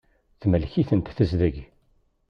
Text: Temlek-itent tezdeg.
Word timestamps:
Temlek-itent 0.39 1.07
tezdeg. 1.17 1.55